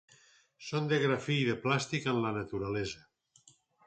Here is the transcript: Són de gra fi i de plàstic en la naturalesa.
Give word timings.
Són 0.67 0.87
de 0.93 0.97
gra 1.03 1.17
fi 1.25 1.35
i 1.41 1.43
de 1.49 1.55
plàstic 1.65 2.07
en 2.13 2.17
la 2.23 2.31
naturalesa. 2.39 3.05